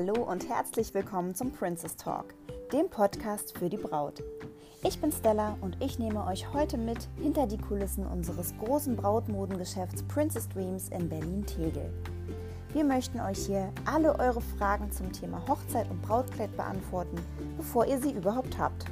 Hallo 0.00 0.22
und 0.22 0.48
herzlich 0.48 0.94
willkommen 0.94 1.34
zum 1.34 1.50
Princess 1.50 1.96
Talk, 1.96 2.26
dem 2.72 2.88
Podcast 2.88 3.58
für 3.58 3.68
die 3.68 3.76
Braut. 3.76 4.22
Ich 4.84 5.00
bin 5.00 5.10
Stella 5.10 5.58
und 5.60 5.76
ich 5.82 5.98
nehme 5.98 6.24
euch 6.24 6.52
heute 6.52 6.78
mit 6.78 7.08
hinter 7.20 7.48
die 7.48 7.58
Kulissen 7.58 8.06
unseres 8.06 8.54
großen 8.58 8.94
Brautmodengeschäfts 8.94 10.04
Princess 10.04 10.48
Dreams 10.50 10.90
in 10.90 11.08
Berlin-Tegel. 11.08 11.92
Wir 12.72 12.84
möchten 12.84 13.18
euch 13.18 13.44
hier 13.46 13.72
alle 13.86 14.16
eure 14.20 14.40
Fragen 14.40 14.92
zum 14.92 15.12
Thema 15.12 15.42
Hochzeit 15.48 15.90
und 15.90 16.00
Brautkleid 16.02 16.56
beantworten, 16.56 17.18
bevor 17.56 17.84
ihr 17.84 18.00
sie 18.00 18.12
überhaupt 18.12 18.56
habt. 18.56 18.84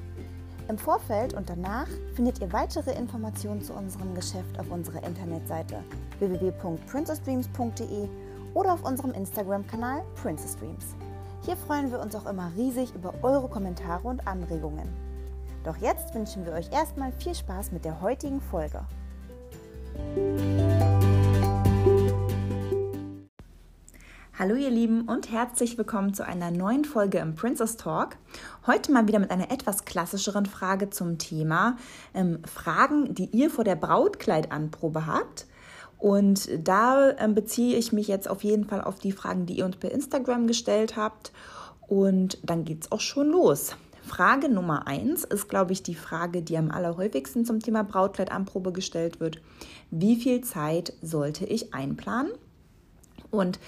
Im 0.68 0.76
Vorfeld 0.76 1.34
und 1.34 1.48
danach 1.48 1.86
findet 2.14 2.40
ihr 2.40 2.52
weitere 2.52 2.90
Informationen 2.98 3.62
zu 3.62 3.74
unserem 3.74 4.12
Geschäft 4.16 4.58
auf 4.58 4.72
unserer 4.72 5.04
Internetseite 5.04 5.84
www.princessdreams.de 6.18 8.08
oder 8.56 8.72
auf 8.72 8.84
unserem 8.84 9.12
Instagram-Kanal 9.12 10.02
Princess 10.22 10.56
Dreams. 10.56 10.96
Hier 11.44 11.58
freuen 11.58 11.90
wir 11.90 12.00
uns 12.00 12.14
auch 12.14 12.24
immer 12.24 12.50
riesig 12.56 12.94
über 12.94 13.12
eure 13.22 13.48
Kommentare 13.48 14.08
und 14.08 14.26
Anregungen. 14.26 14.88
Doch 15.62 15.76
jetzt 15.76 16.14
wünschen 16.14 16.46
wir 16.46 16.54
euch 16.54 16.72
erstmal 16.72 17.12
viel 17.12 17.34
Spaß 17.34 17.70
mit 17.72 17.84
der 17.84 18.00
heutigen 18.00 18.40
Folge. 18.40 18.80
Hallo 24.38 24.54
ihr 24.54 24.70
Lieben 24.70 25.02
und 25.02 25.30
herzlich 25.30 25.76
willkommen 25.76 26.14
zu 26.14 26.24
einer 26.26 26.50
neuen 26.50 26.86
Folge 26.86 27.18
im 27.18 27.34
Princess 27.34 27.76
Talk. 27.76 28.16
Heute 28.66 28.90
mal 28.90 29.06
wieder 29.06 29.18
mit 29.18 29.30
einer 29.30 29.50
etwas 29.50 29.84
klassischeren 29.84 30.46
Frage 30.46 30.88
zum 30.88 31.18
Thema 31.18 31.76
ähm, 32.14 32.42
Fragen, 32.44 33.14
die 33.14 33.26
ihr 33.36 33.50
vor 33.50 33.64
der 33.64 33.76
Brautkleidanprobe 33.76 35.06
habt. 35.06 35.46
Und 35.98 36.48
da 36.62 37.16
ähm, 37.18 37.34
beziehe 37.34 37.76
ich 37.76 37.92
mich 37.92 38.08
jetzt 38.08 38.28
auf 38.28 38.44
jeden 38.44 38.64
Fall 38.64 38.82
auf 38.82 38.98
die 38.98 39.12
Fragen, 39.12 39.46
die 39.46 39.58
ihr 39.58 39.64
uns 39.64 39.76
per 39.76 39.92
Instagram 39.92 40.46
gestellt 40.46 40.96
habt. 40.96 41.32
Und 41.88 42.38
dann 42.42 42.64
geht 42.64 42.84
es 42.84 42.92
auch 42.92 43.00
schon 43.00 43.30
los. 43.30 43.76
Frage 44.02 44.48
Nummer 44.48 44.86
eins 44.86 45.24
ist, 45.24 45.48
glaube 45.48 45.72
ich, 45.72 45.82
die 45.82 45.96
Frage, 45.96 46.42
die 46.42 46.56
am 46.56 46.70
allerhäufigsten 46.70 47.44
zum 47.44 47.60
Thema 47.60 47.82
Brautkleidanprobe 47.82 48.72
gestellt 48.72 49.18
wird. 49.18 49.40
Wie 49.90 50.16
viel 50.16 50.42
Zeit 50.42 50.92
sollte 51.02 51.44
ich 51.44 51.74
einplanen? 51.74 52.30
Und 53.30 53.58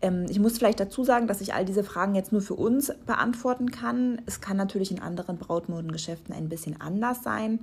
ähm, 0.00 0.26
ich 0.28 0.38
muss 0.38 0.58
vielleicht 0.58 0.80
dazu 0.80 1.04
sagen, 1.04 1.26
dass 1.26 1.40
ich 1.40 1.54
all 1.54 1.64
diese 1.64 1.84
Fragen 1.84 2.14
jetzt 2.14 2.32
nur 2.32 2.40
für 2.40 2.54
uns 2.54 2.92
beantworten 3.06 3.70
kann. 3.70 4.22
Es 4.26 4.40
kann 4.40 4.56
natürlich 4.56 4.90
in 4.90 5.00
anderen 5.00 5.38
Brautmodengeschäften 5.38 6.34
ein 6.34 6.48
bisschen 6.48 6.80
anders 6.80 7.22
sein, 7.22 7.60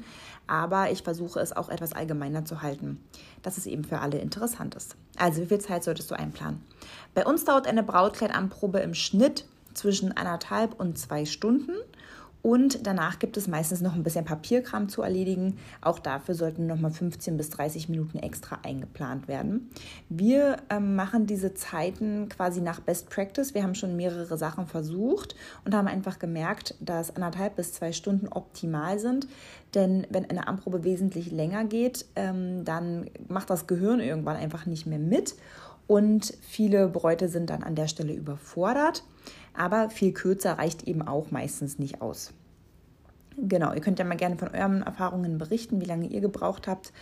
aber 0.48 0.92
ich 0.92 1.04
versuche 1.04 1.40
es 1.40 1.56
auch 1.56 1.70
etwas 1.70 1.94
allgemeiner 1.94 2.46
zu 2.46 2.62
halten, 2.62 3.00
dass 3.42 3.58
es 3.58 3.66
eben 3.66 3.84
für 3.84 4.00
alle 4.00 4.18
interessant 4.18 4.76
ist. 4.76 4.96
Also, 5.18 5.42
wie 5.42 5.48
viel 5.48 5.60
Zeit 5.60 5.84
solltest 5.84 6.12
du 6.12 6.16
einplanen? 6.16 6.62
Bei 7.14 7.26
uns 7.26 7.46
dauert 7.46 7.68
eine 7.68 7.84
Brautkleidanprobe 7.84 8.80
im 8.80 8.94
Schnitt 8.94 9.46
zwischen 9.74 10.16
anderthalb 10.16 10.80
und 10.80 10.98
zwei 10.98 11.26
Stunden 11.26 11.74
und 12.46 12.86
danach 12.86 13.18
gibt 13.18 13.38
es 13.38 13.48
meistens 13.48 13.82
noch 13.82 13.96
ein 13.96 14.04
bisschen 14.04 14.24
Papierkram 14.24 14.88
zu 14.88 15.02
erledigen. 15.02 15.58
Auch 15.82 15.98
dafür 15.98 16.36
sollten 16.36 16.68
noch 16.68 16.80
mal 16.80 16.92
15 16.92 17.38
bis 17.38 17.50
30 17.50 17.90
Minuten 17.90 18.20
extra 18.20 18.60
eingeplant 18.62 19.28
werden. 19.28 19.72
Wir 20.10 20.58
ähm, 20.70 20.96
machen 20.96 21.26
diese 21.26 21.56
Zeiten 21.56 22.30
quasi 22.30 22.62
nach 22.62 22.82
Best 22.82 23.10
Practice. 23.10 23.56
Wir 23.56 23.64
haben 23.64 23.74
schon 23.74 23.96
mehrere 23.96 24.38
Sachen 24.38 24.68
versucht 24.68 25.36
und 25.66 25.74
haben 25.74 25.88
einfach 25.88 26.20
gemerkt, 26.20 26.76
dass 26.80 27.16
anderthalb 27.16 27.56
bis 27.56 27.74
zwei 27.74 27.92
Stunden 27.92 28.28
optimal 28.28 29.00
sind. 29.00 29.28
Denn 29.74 30.06
wenn 30.12 30.30
eine 30.30 30.48
Anprobe 30.48 30.84
wesentlich 30.84 31.32
länger 31.32 31.64
geht, 31.66 32.06
ähm, 32.16 32.64
dann 32.64 33.10
macht 33.28 33.50
das 33.50 33.66
Gehirn 33.66 34.00
irgendwann 34.00 34.38
einfach 34.38 34.68
nicht 34.68 34.86
mehr 34.86 35.00
mit. 35.00 35.34
Und 35.88 36.34
viele 36.42 36.88
Bräute 36.88 37.30
sind 37.30 37.50
dann 37.50 37.64
an 37.64 37.76
der 37.76 37.88
Stelle 37.88 38.14
überfordert 38.14 39.04
aber 39.58 39.90
viel 39.90 40.12
kürzer 40.12 40.54
reicht 40.58 40.84
eben 40.84 41.02
auch 41.02 41.32
meistens 41.32 41.80
nicht 41.80 42.02
aus. 42.02 42.34
Genau, 43.38 43.74
ihr 43.74 43.82
könnt 43.82 44.00
ja 44.00 44.06
mal 44.06 44.16
gerne 44.16 44.38
von 44.38 44.50
euren 44.50 44.82
Erfahrungen 44.82 45.38
berichten, 45.38 45.82
wie 45.82 45.86
lange 45.86 46.08
ihr 46.08 46.22
gebraucht 46.22 46.68
habt. 46.68 46.94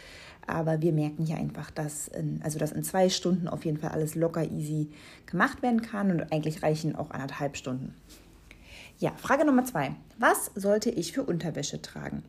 Aber 0.47 0.81
wir 0.81 0.91
merken 0.91 1.25
hier 1.25 1.37
einfach, 1.37 1.71
dass 1.71 2.07
in, 2.07 2.41
also 2.43 2.59
dass 2.59 2.71
in 2.71 2.83
zwei 2.83 3.09
Stunden 3.09 3.47
auf 3.47 3.65
jeden 3.65 3.77
Fall 3.77 3.91
alles 3.91 4.15
locker 4.15 4.43
easy 4.43 4.89
gemacht 5.25 5.61
werden 5.61 5.81
kann 5.81 6.11
und 6.11 6.33
eigentlich 6.33 6.63
reichen 6.63 6.95
auch 6.95 7.11
anderthalb 7.11 7.55
Stunden. 7.55 7.93
Ja, 8.99 9.11
Frage 9.15 9.45
Nummer 9.45 9.63
zwei. 9.63 9.95
Was 10.17 10.51
sollte 10.55 10.89
ich 10.89 11.13
für 11.13 11.23
Unterwäsche 11.23 11.81
tragen? 11.81 12.23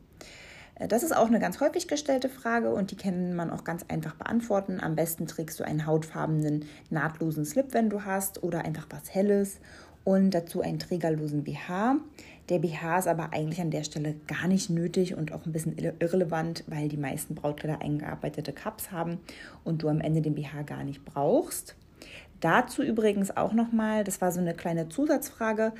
Äh, 0.75 0.87
das 0.87 1.03
ist 1.03 1.15
auch 1.15 1.27
eine 1.27 1.39
ganz 1.39 1.59
häufig 1.59 1.87
gestellte 1.87 2.29
Frage 2.29 2.73
und 2.73 2.91
die 2.91 2.97
kann 2.97 3.35
man 3.35 3.49
auch 3.49 3.63
ganz 3.63 3.85
einfach 3.87 4.15
beantworten. 4.15 4.79
Am 4.79 4.95
besten 4.95 5.27
trägst 5.27 5.59
du 5.59 5.65
einen 5.65 5.85
hautfarbenen, 5.85 6.65
nahtlosen 6.89 7.45
Slip, 7.45 7.73
wenn 7.73 7.89
du 7.89 8.03
hast, 8.05 8.43
oder 8.43 8.63
einfach 8.65 8.87
was 8.89 9.13
Helles 9.13 9.59
und 10.03 10.31
dazu 10.31 10.61
einen 10.61 10.79
trägerlosen 10.79 11.43
BH. 11.43 11.97
Der 12.49 12.59
BH 12.59 12.99
ist 12.99 13.07
aber 13.07 13.33
eigentlich 13.33 13.59
an 13.59 13.71
der 13.71 13.83
Stelle 13.83 14.15
gar 14.27 14.47
nicht 14.47 14.69
nötig 14.69 15.15
und 15.15 15.33
auch 15.33 15.45
ein 15.45 15.51
bisschen 15.51 15.77
irrelevant, 15.77 16.63
weil 16.67 16.89
die 16.89 16.97
meisten 16.97 17.33
Brautkleider 17.33 17.81
eingearbeitete 17.81 18.53
Cups 18.53 18.91
haben 18.91 19.17
und 19.63 19.81
du 19.81 19.89
am 19.89 19.99
Ende 19.99 20.21
den 20.21 20.35
BH 20.35 20.61
gar 20.61 20.83
nicht 20.83 21.03
brauchst. 21.03 21.75
Dazu 22.39 22.83
übrigens 22.83 23.35
auch 23.35 23.53
nochmal, 23.53 24.03
das 24.03 24.21
war 24.21 24.31
so 24.31 24.39
eine 24.39 24.53
kleine 24.53 24.89
Zusatzfrage, 24.89 25.73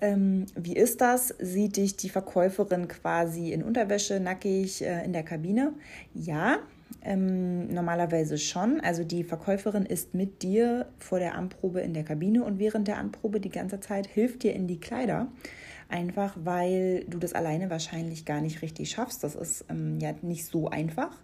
ähm, 0.00 0.46
wie 0.54 0.76
ist 0.76 1.00
das? 1.00 1.34
Sieht 1.38 1.76
dich 1.76 1.96
die 1.96 2.08
Verkäuferin 2.08 2.88
quasi 2.88 3.52
in 3.52 3.62
Unterwäsche 3.62 4.20
nackig 4.20 4.82
äh, 4.82 5.04
in 5.04 5.12
der 5.12 5.24
Kabine? 5.24 5.72
Ja, 6.14 6.58
ähm, 7.02 7.68
normalerweise 7.68 8.38
schon. 8.38 8.80
Also 8.80 9.04
die 9.04 9.24
Verkäuferin 9.24 9.84
ist 9.84 10.14
mit 10.14 10.42
dir 10.42 10.86
vor 10.98 11.18
der 11.18 11.34
Anprobe 11.34 11.80
in 11.80 11.94
der 11.94 12.04
Kabine 12.04 12.44
und 12.44 12.58
während 12.58 12.88
der 12.88 12.98
Anprobe 12.98 13.40
die 13.40 13.50
ganze 13.50 13.80
Zeit 13.80 14.06
hilft 14.06 14.42
dir 14.42 14.54
in 14.54 14.66
die 14.66 14.80
Kleider. 14.80 15.28
Einfach 15.88 16.36
weil 16.44 17.04
du 17.08 17.18
das 17.18 17.32
alleine 17.32 17.70
wahrscheinlich 17.70 18.24
gar 18.24 18.40
nicht 18.40 18.62
richtig 18.62 18.90
schaffst. 18.90 19.24
Das 19.24 19.34
ist 19.34 19.64
ähm, 19.68 19.98
ja 20.00 20.12
nicht 20.22 20.46
so 20.46 20.68
einfach. 20.68 21.18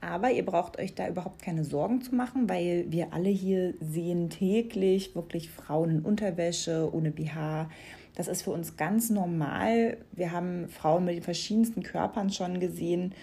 Aber 0.00 0.30
ihr 0.30 0.44
braucht 0.44 0.78
euch 0.78 0.94
da 0.94 1.08
überhaupt 1.08 1.42
keine 1.42 1.64
Sorgen 1.64 2.02
zu 2.02 2.14
machen, 2.14 2.48
weil 2.48 2.86
wir 2.88 3.12
alle 3.12 3.30
hier 3.30 3.74
sehen 3.80 4.30
täglich 4.30 5.14
wirklich 5.14 5.50
Frauen 5.50 5.90
in 5.90 6.00
Unterwäsche, 6.00 6.90
ohne 6.92 7.10
BH. 7.10 7.70
Das 8.14 8.28
ist 8.28 8.42
für 8.42 8.50
uns 8.50 8.76
ganz 8.76 9.10
normal. 9.10 9.98
Wir 10.12 10.32
haben 10.32 10.68
Frauen 10.68 11.04
mit 11.04 11.16
den 11.16 11.22
verschiedensten 11.22 11.82
Körpern 11.82 12.30
schon 12.30 12.60
gesehen 12.60 13.14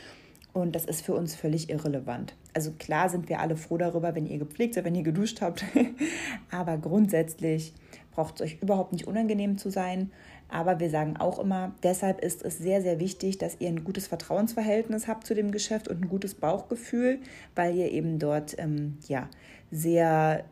und 0.54 0.76
das 0.76 0.86
ist 0.86 1.02
für 1.02 1.16
uns 1.16 1.34
völlig 1.34 1.70
irrelevant. 1.70 2.36
Also 2.54 2.72
klar 2.72 3.10
sind 3.10 3.28
wir 3.28 3.40
alle 3.40 3.58
froh 3.58 3.78
darüber, 3.78 4.14
wenn 4.14 4.28
ihr 4.28 4.38
gepflegt 4.38 4.76
seid, 4.76 4.86
wenn 4.86 4.94
ihr 4.94 5.04
geduscht 5.04 5.42
habt. 5.42 5.66
Aber 6.52 6.78
grundsätzlich 6.78 7.74
braucht 8.12 8.36
es 8.36 8.42
euch 8.42 8.62
überhaupt 8.62 8.94
nicht 8.94 9.08
unangenehm 9.08 9.58
zu 9.58 9.72
sein. 9.72 10.12
Aber 10.50 10.80
wir 10.80 10.90
sagen 10.90 11.18
auch 11.18 11.40
immer, 11.40 11.74
deshalb 11.82 12.22
ist 12.22 12.44
es 12.44 12.58
sehr, 12.58 12.82
sehr 12.82 13.00
wichtig, 13.00 13.38
dass 13.38 13.60
ihr 13.60 13.70
ein 13.70 13.84
gutes 13.84 14.08
Vertrauensverhältnis 14.08 15.08
habt 15.08 15.26
zu 15.26 15.34
dem 15.34 15.52
Geschäft 15.52 15.88
und 15.88 16.02
ein 16.02 16.10
gutes 16.10 16.36
Bauchgefühl, 16.36 17.20
weil 17.56 17.76
ihr 17.76 17.92
eben 17.92 18.20
dort 18.20 18.56
ähm, 18.60 18.98
ja, 19.08 19.30
sehr 19.72 20.44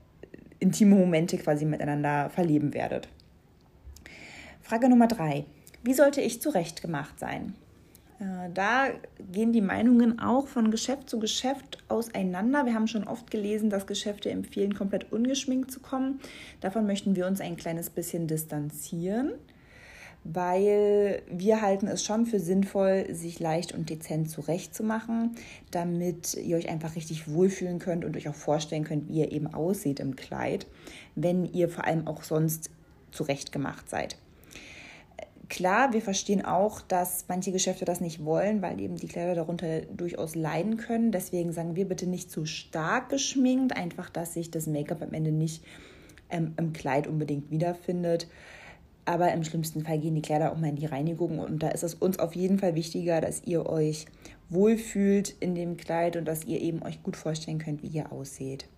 intime 0.60 0.96
Momente 0.96 1.38
quasi 1.38 1.66
miteinander 1.66 2.30
verleben 2.30 2.74
werdet. 2.74 3.10
Frage 4.62 4.90
Nummer 4.90 5.08
drei. 5.08 5.46
Wie 5.84 5.94
sollte 5.94 6.22
ich 6.22 6.42
zurechtgemacht 6.42 7.20
sein? 7.20 7.56
Äh, 8.22 8.50
da 8.54 8.90
gehen 9.32 9.52
die 9.52 9.62
Meinungen 9.62 10.20
auch 10.20 10.48
von 10.48 10.70
Geschäft 10.70 11.10
zu 11.10 11.20
Geschäft 11.20 11.80
auseinander. 11.88 12.66
Wir 12.66 12.76
haben 12.76 12.88
schon 12.88 13.08
oft 13.08 13.32
gelesen, 13.32 13.70
dass 13.70 13.88
Geschäfte 13.88 14.30
empfehlen, 14.30 14.76
komplett 14.76 15.12
ungeschminkt 15.12 15.72
zu 15.72 15.80
kommen. 15.80 16.20
Davon 16.62 16.86
möchten 16.86 17.16
wir 17.16 17.26
uns 17.26 17.42
ein 17.42 17.58
kleines 17.58 17.90
bisschen 17.90 18.28
distanzieren, 18.28 19.34
weil 20.24 21.24
wir 21.32 21.62
halten 21.62 21.88
es 21.88 22.04
schon 22.04 22.26
für 22.26 22.40
sinnvoll, 22.40 23.08
sich 23.14 23.40
leicht 23.40 23.74
und 23.74 23.90
dezent 23.90 24.30
zurechtzumachen, 24.30 25.36
damit 25.72 26.36
ihr 26.36 26.58
euch 26.58 26.70
einfach 26.70 26.96
richtig 26.96 27.32
wohlfühlen 27.32 27.80
könnt 27.80 28.06
und 28.06 28.16
euch 28.16 28.30
auch 28.30 28.36
vorstellen 28.36 28.84
könnt, 28.84 29.08
wie 29.08 29.20
ihr 29.20 29.32
eben 29.32 29.54
aussieht 29.54 30.00
im 30.00 30.16
Kleid, 30.16 30.68
wenn 31.16 31.46
ihr 31.46 31.70
vor 31.70 31.86
allem 31.86 32.08
auch 32.08 32.24
sonst 32.24 32.70
zurechtgemacht 33.12 33.90
seid. 33.90 34.18
Klar, 35.50 35.92
wir 35.92 36.02
verstehen 36.02 36.46
auch, 36.46 36.80
dass 36.80 37.26
manche 37.28 37.52
Geschäfte 37.52 37.84
das 37.84 38.00
nicht 38.00 38.24
wollen, 38.24 38.62
weil 38.62 38.80
eben 38.80 38.96
die 38.96 39.10
Kleider 39.10 39.36
darunter 39.36 39.82
durchaus 39.82 40.34
leiden 40.34 40.78
können. 40.78 41.12
Deswegen 41.12 41.52
sagen 41.52 41.76
wir 41.76 41.90
bitte 41.90 42.08
nicht 42.08 42.32
zu 42.32 42.46
stark 42.46 43.10
geschminkt, 43.10 43.76
einfach, 43.76 44.10
dass 44.10 44.34
sich 44.34 44.50
das 44.50 44.66
Make-up 44.66 45.02
am 45.02 45.14
Ende 45.14 45.34
nicht 45.34 45.62
ähm, 46.30 46.54
im 46.58 46.72
Kleid 46.72 47.06
unbedingt 47.06 47.52
wiederfindet. 47.52 48.30
Aber 49.12 49.34
im 49.34 49.44
schlimmsten 49.44 49.84
Fall 49.84 50.00
gehen 50.00 50.16
die 50.16 50.22
Kleider 50.22 50.54
auch 50.54 50.58
mal 50.58 50.70
in 50.70 50.78
die 50.78 50.86
Reinigung 50.86 51.40
und 51.40 51.62
da 51.62 51.68
ist 51.68 51.84
es 51.84 51.96
uns 51.96 52.18
auf 52.18 52.34
jeden 52.34 52.60
Fall 52.60 52.76
wichtiger, 52.76 53.20
dass 53.20 53.44
ihr 53.44 53.66
euch 53.66 54.06
wohlfühlt 54.48 55.36
in 55.42 55.54
dem 55.54 55.76
Kleid 55.76 56.16
und 56.16 56.24
dass 56.24 56.46
ihr 56.46 56.62
eben 56.62 56.82
euch 56.82 57.04
gut 57.04 57.18
vorstellen 57.18 57.60
könnt, 57.60 57.84
wie 57.84 57.88
ihr 57.88 58.14
aussieht. 58.14 58.70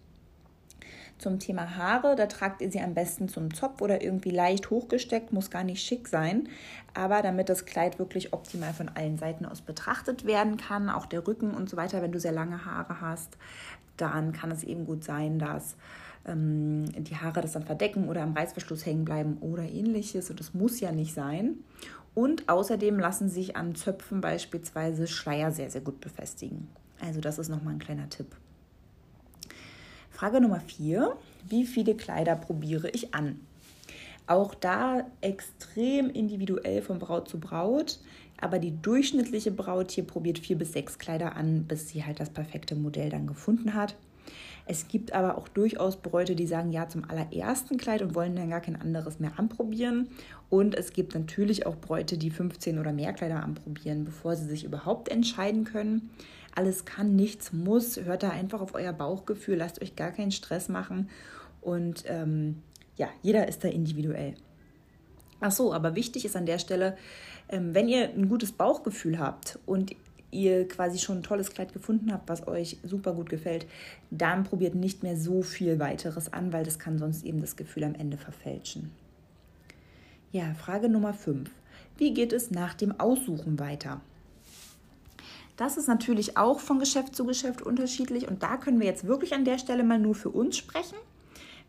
Zum 1.20 1.38
Thema 1.38 1.78
Haare, 1.78 2.16
da 2.16 2.26
tragt 2.26 2.64
ihr 2.64 2.72
sie 2.72 2.82
am 2.82 2.96
besten 2.96 3.30
zum 3.30 3.54
Zopf 3.54 3.80
oder 3.80 4.02
irgendwie 4.02 4.32
leicht 4.32 4.72
hochgesteckt, 4.72 5.32
muss 5.32 5.52
gar 5.52 5.64
nicht 5.64 5.86
schick 5.86 6.08
sein. 6.08 6.50
Aber 6.96 7.22
damit 7.22 7.50
das 7.50 7.66
Kleid 7.66 8.00
wirklich 8.00 8.34
optimal 8.34 8.74
von 8.74 8.90
allen 8.90 9.20
Seiten 9.20 9.46
aus 9.46 9.62
betrachtet 9.62 10.26
werden 10.26 10.58
kann, 10.58 10.90
auch 10.90 11.06
der 11.06 11.28
Rücken 11.28 11.52
und 11.52 11.70
so 11.70 11.78
weiter, 11.78 12.02
wenn 12.02 12.12
du 12.12 12.20
sehr 12.20 12.32
lange 12.32 12.66
Haare 12.66 13.02
hast, 13.02 13.38
dann 13.98 14.34
kann 14.34 14.52
es 14.52 14.64
eben 14.64 14.86
gut 14.86 15.04
sein, 15.04 15.40
dass 15.40 15.76
ähm, 16.26 16.86
die 17.04 17.16
Haare 17.16 17.42
das 17.42 17.54
dann 17.54 17.64
verdecken 17.64 18.10
oder 18.10 18.22
am 18.24 18.34
Reißverschluss 18.34 18.86
hängen 18.86 19.06
bleiben 19.06 19.38
oder 19.42 19.64
ähnliches. 19.64 20.30
Und 20.30 20.40
das 20.40 20.54
muss 20.54 20.80
ja 20.80 20.92
nicht 20.92 21.14
sein. 21.14 21.58
Und 22.16 22.48
außerdem 22.48 23.00
lassen 23.00 23.30
sich 23.30 23.56
an 23.56 23.76
Zöpfen 23.76 24.22
beispielsweise 24.22 25.08
Schleier 25.08 25.52
sehr, 25.52 25.70
sehr 25.70 25.82
gut 25.82 26.00
befestigen. 26.00 26.68
Also 27.02 27.22
das 27.22 27.40
ist 27.40 27.50
nochmal 27.50 27.74
ein 27.74 27.80
kleiner 27.80 28.10
Tipp. 28.10 28.28
Frage 30.12 30.40
Nummer 30.40 30.60
vier. 30.60 31.18
Wie 31.48 31.66
viele 31.66 31.96
Kleider 31.96 32.36
probiere 32.36 32.90
ich 32.92 33.14
an? 33.14 33.40
Auch 34.28 34.54
da 34.54 35.06
extrem 35.20 36.10
individuell 36.10 36.82
von 36.82 37.00
Braut 37.00 37.28
zu 37.28 37.40
Braut. 37.40 38.00
Aber 38.40 38.60
die 38.60 38.82
durchschnittliche 38.82 39.52
Braut 39.52 39.92
hier 39.92 40.06
probiert 40.06 40.40
vier 40.40 40.58
bis 40.58 40.74
sechs 40.74 40.98
Kleider 40.98 41.36
an, 41.36 41.64
bis 41.66 41.90
sie 41.90 42.04
halt 42.04 42.20
das 42.20 42.30
perfekte 42.30 42.76
Modell 42.76 43.10
dann 43.10 43.28
gefunden 43.28 43.74
hat. 43.74 43.96
Es 44.66 44.88
gibt 44.88 45.12
aber 45.12 45.38
auch 45.38 45.48
durchaus 45.50 45.98
Bräute, 45.98 46.36
die 46.36 46.48
sagen 46.48 46.72
ja 46.72 46.88
zum 46.88 47.04
allerersten 47.10 47.78
Kleid 47.78 48.02
und 48.02 48.16
wollen 48.16 48.36
dann 48.36 48.50
gar 48.50 48.62
kein 48.62 48.80
anderes 48.80 49.20
mehr 49.20 49.38
anprobieren. 49.38 50.08
Und 50.50 50.76
es 50.76 50.94
gibt 50.94 51.16
natürlich 51.16 51.66
auch 51.66 51.76
Bräute, 51.76 52.18
die 52.18 52.30
15 52.30 52.80
oder 52.80 52.94
mehr 52.94 53.14
Kleider 53.14 53.44
anprobieren, 53.44 54.06
bevor 54.06 54.36
sie 54.36 54.46
sich 54.46 54.64
überhaupt 54.64 55.10
entscheiden 55.10 55.66
können. 55.66 56.12
Alles 56.56 56.86
kann, 56.86 57.16
nichts 57.16 57.52
muss. 57.52 57.98
Hört 57.98 58.24
da 58.24 58.30
einfach 58.30 58.62
auf 58.62 58.74
euer 58.74 58.94
Bauchgefühl, 58.94 59.58
lasst 59.58 59.82
euch 59.82 59.96
gar 59.96 60.12
keinen 60.12 60.32
Stress 60.32 60.70
machen. 60.70 61.10
Und 61.60 62.06
ähm, 62.08 62.62
ja, 62.96 63.10
jeder 63.22 63.48
ist 63.48 63.64
da 63.64 63.68
individuell. 63.68 64.36
Ach 65.46 65.52
so, 65.52 65.74
aber 65.74 65.94
wichtig 65.96 66.24
ist 66.24 66.38
an 66.38 66.46
der 66.46 66.58
Stelle, 66.58 66.96
ähm, 67.50 67.76
wenn 67.76 67.90
ihr 67.90 68.08
ein 68.08 68.30
gutes 68.30 68.54
Bauchgefühl 68.54 69.20
habt 69.20 69.60
und 69.66 69.94
ihr 70.32 70.66
quasi 70.70 71.00
schon 71.00 71.18
ein 71.18 71.24
tolles 71.24 71.52
Kleid 71.52 71.74
gefunden 71.74 72.14
habt, 72.14 72.30
was 72.30 72.48
euch 72.48 72.78
super 72.84 73.12
gut 73.12 73.30
gefällt, 73.30 73.68
dann 74.10 74.46
probiert 74.46 74.74
nicht 74.74 75.04
mehr 75.04 75.18
so 75.18 75.42
viel 75.42 75.80
weiteres 75.80 76.32
an, 76.32 76.54
weil 76.54 76.64
das 76.64 76.80
kann 76.80 76.98
sonst 76.98 77.26
eben 77.26 77.42
das 77.42 77.58
Gefühl 77.58 77.84
am 77.84 77.94
Ende 77.94 78.16
verfälschen. 78.16 78.92
Ja, 80.32 80.54
Frage 80.54 80.88
Nummer 80.88 81.14
5. 81.14 81.52
Wie 81.98 82.14
geht 82.14 82.32
es 82.32 82.50
nach 82.50 82.74
dem 82.74 82.98
Aussuchen 82.98 83.60
weiter? 83.60 84.00
Das 85.58 85.76
ist 85.76 85.90
natürlich 85.90 86.38
auch 86.38 86.62
von 86.62 86.80
Geschäft 86.80 87.18
zu 87.18 87.26
Geschäft 87.26 87.62
unterschiedlich 87.62 88.30
und 88.30 88.44
da 88.44 88.56
können 88.56 88.80
wir 88.80 88.88
jetzt 88.88 89.08
wirklich 89.08 89.34
an 89.34 89.44
der 89.44 89.58
Stelle 89.58 89.84
mal 89.84 90.00
nur 90.00 90.16
für 90.16 90.30
uns 90.30 90.56
sprechen. 90.56 90.96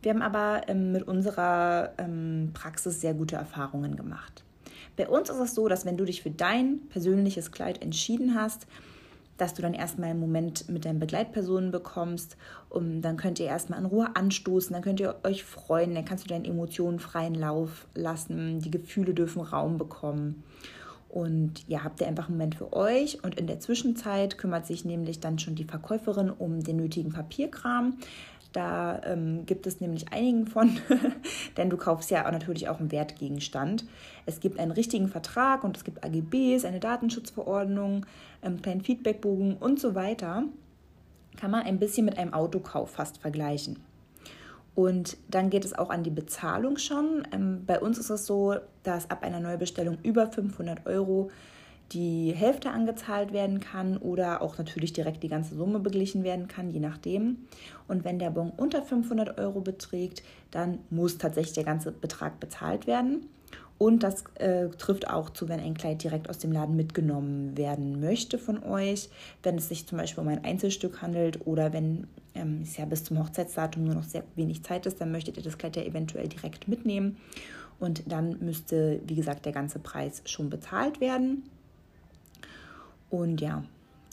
Wir 0.04 0.12
haben 0.12 0.22
aber 0.22 0.68
ähm, 0.68 0.92
mit 0.92 1.08
unserer 1.08 1.92
ähm, 1.96 2.50
Praxis 2.52 3.00
sehr 3.00 3.14
gute 3.14 3.36
Erfahrungen 3.36 3.96
gemacht. 3.96 4.44
Bei 4.96 5.08
uns 5.08 5.30
ist 5.30 5.38
es 5.38 5.54
so, 5.54 5.66
dass 5.66 5.86
wenn 5.86 5.96
du 5.96 6.04
dich 6.04 6.22
für 6.22 6.30
dein 6.30 6.80
persönliches 6.90 7.52
Kleid 7.52 7.82
entschieden 7.82 8.34
hast, 8.34 8.66
dass 9.38 9.54
du 9.54 9.62
dann 9.62 9.72
erstmal 9.72 10.10
einen 10.10 10.20
Moment 10.20 10.68
mit 10.68 10.84
deinen 10.84 10.98
Begleitpersonen 11.00 11.70
bekommst. 11.70 12.36
Und 12.68 13.00
dann 13.00 13.16
könnt 13.16 13.40
ihr 13.40 13.46
erstmal 13.46 13.80
in 13.80 13.86
Ruhe 13.86 14.14
anstoßen, 14.14 14.74
dann 14.74 14.82
könnt 14.82 15.00
ihr 15.00 15.16
euch 15.24 15.42
freuen, 15.42 15.94
dann 15.94 16.04
kannst 16.04 16.24
du 16.24 16.28
deinen 16.28 16.44
Emotionen 16.44 17.00
freien 17.00 17.34
Lauf 17.34 17.88
lassen, 17.94 18.60
die 18.60 18.70
Gefühle 18.70 19.14
dürfen 19.14 19.40
Raum 19.40 19.78
bekommen. 19.78 20.44
Und 21.08 21.66
ja, 21.68 21.84
habt 21.84 22.00
ihr 22.00 22.08
einfach 22.08 22.28
einen 22.28 22.36
Moment 22.36 22.56
für 22.56 22.72
euch. 22.72 23.22
Und 23.22 23.38
in 23.38 23.46
der 23.46 23.60
Zwischenzeit 23.60 24.36
kümmert 24.36 24.66
sich 24.66 24.84
nämlich 24.84 25.20
dann 25.20 25.38
schon 25.38 25.54
die 25.54 25.64
Verkäuferin 25.64 26.28
um 26.28 26.62
den 26.62 26.76
nötigen 26.76 27.12
Papierkram. 27.12 27.98
Da 28.54 29.00
ähm, 29.04 29.46
gibt 29.46 29.66
es 29.66 29.80
nämlich 29.80 30.12
einigen 30.12 30.46
von, 30.46 30.78
denn 31.56 31.70
du 31.70 31.76
kaufst 31.76 32.12
ja 32.12 32.30
natürlich 32.30 32.68
auch 32.68 32.78
einen 32.78 32.92
Wertgegenstand. 32.92 33.84
Es 34.26 34.38
gibt 34.38 34.60
einen 34.60 34.70
richtigen 34.70 35.08
Vertrag 35.08 35.64
und 35.64 35.76
es 35.76 35.82
gibt 35.82 36.04
AGBs, 36.04 36.64
eine 36.64 36.78
Datenschutzverordnung, 36.78 38.06
einen 38.42 38.56
ähm, 38.56 38.62
kleinen 38.62 38.80
Feedbackbogen 38.82 39.56
und 39.56 39.80
so 39.80 39.96
weiter. 39.96 40.44
Kann 41.36 41.50
man 41.50 41.62
ein 41.64 41.80
bisschen 41.80 42.06
mit 42.06 42.16
einem 42.16 42.32
Autokauf 42.32 42.92
fast 42.92 43.18
vergleichen. 43.18 43.80
Und 44.76 45.16
dann 45.28 45.50
geht 45.50 45.64
es 45.64 45.76
auch 45.76 45.90
an 45.90 46.04
die 46.04 46.10
Bezahlung 46.10 46.76
schon. 46.76 47.26
Ähm, 47.32 47.64
bei 47.66 47.80
uns 47.80 47.98
ist 47.98 48.10
es 48.10 48.24
so, 48.24 48.54
dass 48.84 49.10
ab 49.10 49.24
einer 49.24 49.40
Neubestellung 49.40 49.98
über 50.04 50.28
500 50.28 50.86
Euro 50.86 51.32
die 51.92 52.32
Hälfte 52.34 52.70
angezahlt 52.70 53.32
werden 53.32 53.60
kann 53.60 53.96
oder 53.96 54.42
auch 54.42 54.58
natürlich 54.58 54.92
direkt 54.92 55.22
die 55.22 55.28
ganze 55.28 55.54
Summe 55.54 55.78
beglichen 55.78 56.24
werden 56.24 56.48
kann, 56.48 56.70
je 56.70 56.80
nachdem. 56.80 57.46
Und 57.88 58.04
wenn 58.04 58.18
der 58.18 58.30
Bon 58.30 58.52
unter 58.56 58.82
500 58.82 59.38
Euro 59.38 59.60
beträgt, 59.60 60.22
dann 60.50 60.78
muss 60.90 61.18
tatsächlich 61.18 61.54
der 61.54 61.64
ganze 61.64 61.92
Betrag 61.92 62.40
bezahlt 62.40 62.86
werden. 62.86 63.28
Und 63.76 64.04
das 64.04 64.24
äh, 64.36 64.68
trifft 64.68 65.10
auch 65.10 65.30
zu, 65.30 65.48
wenn 65.48 65.58
ein 65.58 65.74
Kleid 65.74 66.02
direkt 66.02 66.30
aus 66.30 66.38
dem 66.38 66.52
Laden 66.52 66.76
mitgenommen 66.76 67.56
werden 67.56 68.00
möchte 68.00 68.38
von 68.38 68.62
euch, 68.62 69.08
wenn 69.42 69.56
es 69.56 69.68
sich 69.68 69.86
zum 69.86 69.98
Beispiel 69.98 70.22
um 70.22 70.28
ein 70.28 70.44
Einzelstück 70.44 71.02
handelt 71.02 71.44
oder 71.46 71.72
wenn 71.72 72.06
ähm, 72.34 72.60
es 72.62 72.76
ja 72.76 72.84
bis 72.84 73.02
zum 73.02 73.18
Hochzeitsdatum 73.18 73.84
nur 73.84 73.94
noch 73.94 74.04
sehr 74.04 74.22
wenig 74.36 74.62
Zeit 74.62 74.86
ist, 74.86 75.00
dann 75.00 75.10
möchtet 75.10 75.36
ihr 75.36 75.42
das 75.42 75.58
Kleid 75.58 75.76
ja 75.76 75.82
eventuell 75.82 76.28
direkt 76.28 76.68
mitnehmen. 76.68 77.16
Und 77.80 78.04
dann 78.10 78.38
müsste, 78.40 79.00
wie 79.06 79.16
gesagt, 79.16 79.44
der 79.44 79.52
ganze 79.52 79.80
Preis 79.80 80.22
schon 80.24 80.50
bezahlt 80.50 81.00
werden. 81.00 81.42
Und 83.14 83.40
ja, 83.40 83.62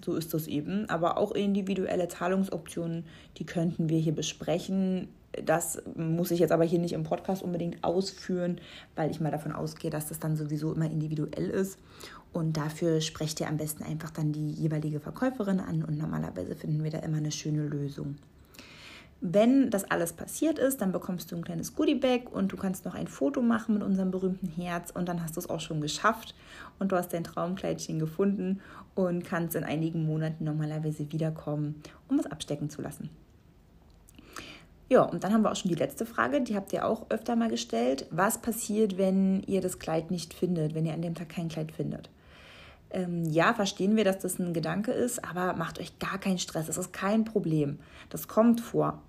so 0.06 0.13
ist 0.13 0.31
das 0.36 0.45
eben. 0.45 0.88
Aber 0.88 1.18
auch 1.18 1.31
individuelle 1.31 2.07
Zahlungsoptionen, 2.07 3.03
die 3.38 3.48
könnten 3.48 3.89
wir 3.89 3.98
hier 3.98 4.13
besprechen. 4.13 5.07
Das 5.44 5.81
muss 5.95 6.30
ich 6.30 6.39
jetzt 6.39 6.51
aber 6.51 6.65
hier 6.65 6.77
nicht 6.77 6.94
im 6.94 7.01
Podcast 7.01 7.42
unbedingt 7.42 7.83
ausführen, 7.83 8.62
weil 8.95 9.09
ich 9.09 9.19
mal 9.19 9.31
davon 9.31 9.53
ausgehe, 9.53 9.89
dass 9.89 10.09
das 10.09 10.19
dann 10.19 10.38
sowieso 10.38 10.71
immer 10.71 10.86
individuell 10.86 11.50
ist. 11.50 11.80
Und 12.31 12.57
dafür 12.57 13.01
sprecht 13.01 13.39
ihr 13.39 13.48
am 13.48 13.57
besten 13.57 13.83
einfach 13.83 14.12
dann 14.12 14.33
die 14.33 14.51
jeweilige 14.51 15.00
Verkäuferin 15.00 15.59
an 15.59 15.83
und 15.83 15.98
normalerweise 15.98 16.56
finden 16.56 16.83
wir 16.83 16.92
da 16.92 17.00
immer 17.00 17.18
eine 17.18 17.31
schöne 17.31 17.63
Lösung. 17.65 18.18
Wenn 19.24 19.70
das 19.70 19.84
alles 19.84 20.14
passiert 20.14 20.58
ist, 20.58 20.82
dann 20.82 20.92
bekommst 20.92 21.32
du 21.32 21.36
ein 21.36 21.44
kleines 21.44 21.76
Goodiebag 21.76 22.32
und 22.32 22.52
du 22.52 22.58
kannst 22.58 22.86
noch 22.86 22.96
ein 22.96 23.08
Foto 23.08 23.44
machen 23.44 23.76
mit 23.76 23.84
unserem 23.84 24.10
berühmten 24.10 24.48
Herz 24.48 24.90
und 24.90 25.08
dann 25.08 25.22
hast 25.22 25.36
du 25.36 25.40
es 25.40 25.48
auch 25.48 25.60
schon 25.60 25.80
geschafft 25.80 26.34
und 26.80 26.92
du 26.92 26.96
hast 26.96 27.14
dein 27.14 27.24
Traumkleidchen 27.24 28.00
gefunden 28.00 28.62
und 28.96 29.24
kannst 29.24 29.56
in 29.56 29.64
einigen 29.64 30.08
Monaten 30.08 30.44
normalerweise 30.44 31.12
wiederkommen, 31.12 31.84
um 32.10 32.18
es 32.18 32.26
abstecken 32.26 32.72
zu 32.72 32.82
lassen. 32.82 33.12
Ja, 34.90 35.04
und 35.04 35.24
dann 35.24 35.32
haben 35.34 35.44
wir 35.44 35.52
auch 35.52 35.56
schon 35.56 35.70
die 35.70 35.78
letzte 35.78 36.08
Frage, 36.08 36.42
die 36.42 36.56
habt 36.56 36.74
ihr 36.74 36.86
auch 36.86 37.06
öfter 37.10 37.36
mal 37.36 37.50
gestellt. 37.50 38.08
Was 38.10 38.40
passiert, 38.40 38.98
wenn 38.98 39.44
ihr 39.44 39.62
das 39.62 39.78
Kleid 39.78 40.10
nicht 40.10 40.34
findet, 40.34 40.74
wenn 40.74 40.86
ihr 40.88 40.94
an 40.94 41.04
dem 41.04 41.14
Tag 41.14 41.30
kein 41.30 41.48
Kleid 41.48 41.72
findet? 41.72 42.10
Ähm, 42.90 43.24
ja, 43.26 43.54
verstehen 43.54 43.96
wir, 43.96 44.04
dass 44.04 44.20
das 44.20 44.40
ein 44.40 44.52
Gedanke 44.52 44.92
ist, 44.92 45.24
aber 45.24 45.54
macht 45.54 45.80
euch 45.80 45.98
gar 46.00 46.18
keinen 46.18 46.40
Stress. 46.40 46.66
Das 46.66 46.78
ist 46.78 46.92
kein 46.92 47.24
Problem. 47.24 47.80
Das 48.10 48.28
kommt 48.28 48.60
vor. 48.60 49.02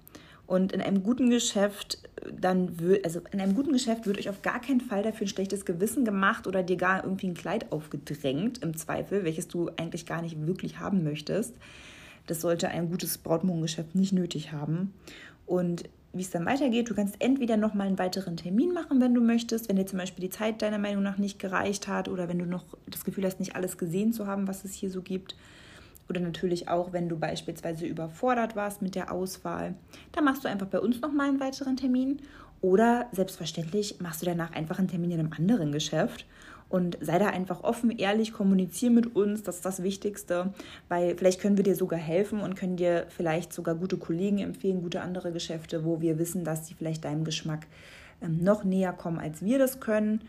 Und 0.53 0.73
in 0.73 0.83
einem 0.83 1.03
guten 1.03 1.31
Geschäft, 1.31 1.97
dann 2.31 2.79
wird, 2.79 3.07
also 3.07 3.23
in 3.33 3.41
einem 3.41 3.55
guten 3.55 3.73
Geschäft 3.73 4.05
wird 4.05 4.19
euch 4.19 4.29
auf 4.29 4.43
gar 4.43 4.61
keinen 4.61 4.83
Fall 4.83 5.03
dafür 5.03 5.25
ein 5.25 5.31
schlechtes 5.31 5.65
Gewissen 5.65 6.05
gemacht 6.05 6.47
oder 6.47 6.63
dir 6.63 6.77
gar 6.77 7.05
irgendwie 7.05 7.29
ein 7.29 7.35
Kleid 7.35 7.73
aufgedrängt, 7.73 8.63
im 8.63 8.77
Zweifel, 8.77 9.25
welches 9.25 9.49
du 9.49 9.71
eigentlich 9.79 10.05
gar 10.05 10.21
nicht 10.21 10.47
wirklich 10.47 10.79
haben 10.79 11.05
möchtest. 11.05 11.55
Das 12.27 12.43
sollte 12.43 12.69
ein 12.69 12.91
gutes 12.91 13.17
Brautmodengeschäft 13.17 13.95
nicht 13.95 14.13
nötig 14.13 14.53
haben. 14.53 14.93
Und 15.47 15.85
wie 16.13 16.21
es 16.21 16.29
dann 16.29 16.45
weitergeht, 16.45 16.91
du 16.91 16.95
kannst 16.95 17.17
entweder 17.21 17.57
nochmal 17.57 17.87
einen 17.87 17.99
weiteren 17.99 18.37
Termin 18.37 18.75
machen, 18.75 19.01
wenn 19.01 19.15
du 19.15 19.23
möchtest, 19.23 19.71
wenn 19.71 19.77
dir 19.77 19.87
zum 19.87 20.01
Beispiel 20.01 20.29
die 20.29 20.37
Zeit 20.37 20.61
deiner 20.61 20.77
Meinung 20.77 21.03
nach 21.03 21.17
nicht 21.17 21.39
gereicht 21.39 21.89
hat 21.89 22.11
oder 22.11 22.29
wenn 22.29 22.39
du 22.39 22.45
noch 22.45 22.77
das 22.91 23.05
Gefühl 23.05 23.25
hast, 23.25 23.41
nicht 23.41 23.57
alles 23.57 23.79
gesehen 23.79 24.13
zu 24.13 24.27
haben, 24.27 24.47
was 24.47 24.67
es 24.67 24.75
hier 24.75 24.91
so 24.91 25.01
gibt. 25.01 25.35
Oder 26.13 26.21
natürlich 26.21 26.69
auch, 26.69 26.93
wenn 26.93 27.09
du 27.09 27.19
beispielsweise 27.19 27.87
überfordert 27.87 28.55
warst 28.55 28.83
mit 28.83 28.95
der 28.95 29.11
Auswahl. 29.11 29.73
Dann 30.13 30.25
machst 30.25 30.45
du 30.45 30.49
einfach 30.49 30.67
bei 30.67 30.79
uns 30.79 31.01
nochmal 31.01 31.29
einen 31.29 31.41
weiteren 31.41 31.79
Termin. 31.79 32.21
Oder 32.61 33.07
selbstverständlich 33.13 33.97
machst 33.99 34.21
du 34.21 34.27
danach 34.27 34.53
einfach 34.53 34.79
einen 34.79 34.89
Termin 34.89 35.13
in 35.13 35.21
einem 35.21 35.33
anderen 35.33 35.73
Geschäft. 35.73 36.27
Und 36.69 36.99
sei 37.01 37.19
da 37.19 37.29
einfach 37.29 37.65
offen, 37.65 37.91
ehrlich, 37.91 38.35
kommunizier 38.35 38.91
mit 38.91 39.17
uns, 39.17 39.43
das 39.43 39.57
ist 39.57 39.65
das 39.65 39.83
Wichtigste, 39.83 40.53
weil 40.91 41.17
vielleicht 41.17 41.41
können 41.41 41.57
wir 41.57 41.65
dir 41.65 41.77
sogar 41.77 41.99
helfen 41.99 42.41
und 42.41 42.55
können 42.55 42.77
dir 42.77 43.07
vielleicht 43.09 43.55
sogar 43.55 43.75
gute 43.75 43.97
Kollegen 43.97 44.39
empfehlen, 44.39 44.83
gute 44.83 45.01
andere 45.01 45.33
Geschäfte, 45.33 45.83
wo 45.87 46.03
wir 46.03 46.19
wissen, 46.19 46.45
dass 46.45 46.67
sie 46.67 46.75
vielleicht 46.75 47.07
deinem 47.07 47.25
Geschmack 47.25 47.67
ähm, 48.21 48.45
noch 48.45 48.65
näher 48.65 48.93
kommen, 48.93 49.19
als 49.19 49.43
wir 49.43 49.59
das 49.59 49.81
können. 49.81 50.21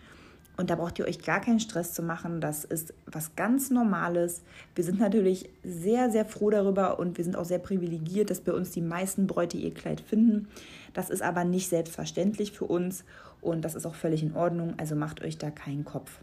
Und 0.56 0.70
da 0.70 0.76
braucht 0.76 1.00
ihr 1.00 1.06
euch 1.06 1.24
gar 1.24 1.42
keinen 1.42 1.60
Stress 1.60 1.94
zu 1.94 2.04
machen. 2.04 2.40
Das 2.40 2.64
ist 2.64 2.94
was 3.08 3.36
ganz 3.36 3.72
Normales. 3.72 4.44
Wir 4.76 4.84
sind 4.84 5.00
natürlich 5.00 5.50
sehr, 5.64 6.12
sehr 6.12 6.26
froh 6.26 6.52
darüber 6.52 7.00
und 7.00 7.18
wir 7.18 7.24
sind 7.24 7.36
auch 7.36 7.46
sehr 7.46 7.60
privilegiert, 7.60 8.30
dass 8.30 8.42
bei 8.42 8.54
uns 8.54 8.70
die 8.72 8.82
meisten 8.82 9.26
Bräute 9.26 9.58
ihr 9.58 9.74
Kleid 9.74 10.02
finden. 10.02 10.48
Das 10.94 11.10
ist 11.10 11.24
aber 11.24 11.44
nicht 11.44 11.70
selbstverständlich 11.70 12.52
für 12.52 12.66
uns 12.66 13.04
und 13.42 13.66
das 13.66 13.74
ist 13.74 13.88
auch 13.88 13.96
völlig 13.96 14.22
in 14.22 14.36
Ordnung. 14.36 14.76
Also 14.78 14.96
macht 14.96 15.24
euch 15.24 15.40
da 15.40 15.50
keinen 15.50 15.86
Kopf. 15.86 16.20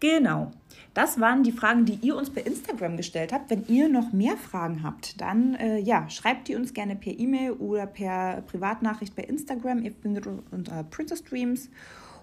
Genau. 0.00 0.50
Das 0.94 1.20
waren 1.20 1.42
die 1.42 1.52
Fragen, 1.52 1.84
die 1.84 1.98
ihr 2.00 2.16
uns 2.16 2.30
bei 2.30 2.40
Instagram 2.40 2.96
gestellt 2.96 3.32
habt. 3.32 3.50
Wenn 3.50 3.66
ihr 3.68 3.90
noch 3.90 4.12
mehr 4.12 4.36
Fragen 4.38 4.82
habt, 4.82 5.20
dann 5.20 5.54
äh, 5.54 5.78
ja, 5.78 6.08
schreibt 6.08 6.48
die 6.48 6.56
uns 6.56 6.72
gerne 6.72 6.96
per 6.96 7.16
E-Mail 7.16 7.52
oder 7.52 7.86
per 7.86 8.42
Privatnachricht 8.42 9.14
bei 9.14 9.22
Instagram. 9.22 9.82
Ihr 9.82 9.92
findet 9.92 10.26
unter 10.50 10.82
Princess 10.84 11.22
Dreams. 11.22 11.68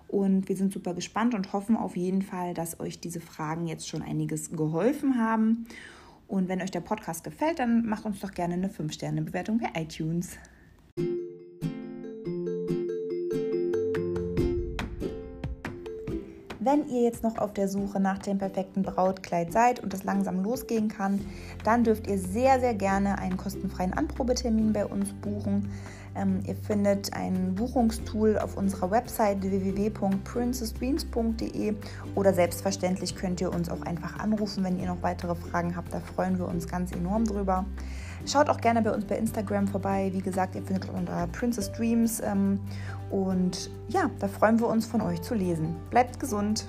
Und 0.08 0.48
wir 0.48 0.56
sind 0.56 0.72
super 0.72 0.94
gespannt 0.94 1.34
und 1.34 1.52
hoffen 1.54 1.76
auf 1.76 1.98
jeden 1.98 2.22
Fall, 2.22 2.54
dass 2.54 2.80
euch 2.80 3.00
diese 3.00 3.20
Fragen 3.20 3.68
jetzt 3.68 3.88
schon 3.88 4.02
einiges 4.02 4.52
geholfen 4.52 5.20
haben. 5.20 5.68
Und 6.28 6.50
wenn 6.50 6.62
euch 6.62 6.72
der 6.72 6.82
Podcast 6.82 7.24
gefällt, 7.24 7.60
dann 7.60 7.86
macht 7.86 8.06
uns 8.06 8.20
doch 8.20 8.32
gerne 8.32 8.56
eine 8.56 8.70
5-Sterne-Bewertung 8.70 9.60
bei 9.60 9.82
iTunes. 9.82 10.38
Wenn 16.60 16.90
ihr 16.90 17.04
jetzt 17.04 17.24
noch 17.24 17.38
auf 17.38 17.54
der 17.54 17.70
Suche 17.70 17.98
nach 18.02 18.18
dem 18.18 18.40
perfekten 18.40 18.82
Brautkleid 18.82 19.54
seid 19.54 19.80
und 19.82 19.94
es 19.94 20.04
langsam 20.04 20.44
losgehen 20.44 20.90
kann, 20.90 21.22
dann 21.64 21.86
dürft 21.86 22.08
ihr 22.08 22.18
sehr, 22.18 22.60
sehr 22.60 22.74
gerne 22.74 23.20
einen 23.20 23.38
kostenfreien 23.38 23.94
Anprobetermin 23.94 24.74
bei 24.74 24.86
uns 24.86 25.14
buchen. 25.14 25.70
Ähm, 26.18 26.42
ihr 26.46 26.56
findet 26.56 27.14
ein 27.14 27.54
Buchungstool 27.56 28.38
auf 28.40 28.58
unserer 28.58 28.92
Website 28.92 29.42
www.princessdreams.de 29.42 31.76
oder 32.16 32.34
selbstverständlich 32.34 33.16
könnt 33.16 33.40
ihr 33.42 33.54
uns 33.54 33.70
auch 33.70 33.84
einfach 33.84 34.18
anrufen, 34.20 34.64
wenn 34.64 34.80
ihr 34.80 34.88
noch 34.88 35.04
weitere 35.04 35.36
Fragen 35.36 35.76
habt. 35.76 35.94
Da 35.94 36.00
freuen 36.00 36.40
wir 36.40 36.48
uns 36.48 36.68
ganz 36.68 36.92
enorm 36.92 37.26
drüber. 37.26 37.66
Schaut 38.26 38.50
auch 38.50 38.60
gerne 38.60 38.82
bei 38.82 38.92
uns 38.92 39.06
bei 39.06 39.16
Instagram 39.18 39.68
vorbei. 39.68 40.10
Wie 40.14 40.22
gesagt, 40.22 40.56
ihr 40.56 40.64
findet 40.64 40.90
unter 40.90 41.28
Princess 41.28 41.72
Dreams. 41.72 42.20
Ähm, 42.20 42.60
und 43.10 43.70
ja, 43.88 44.12
da 44.20 44.28
freuen 44.28 44.60
wir 44.60 44.68
uns 44.68 44.86
von 44.86 45.02
euch 45.02 45.22
zu 45.22 45.34
lesen. 45.34 45.78
Bleibt 45.90 46.20
gesund. 46.20 46.68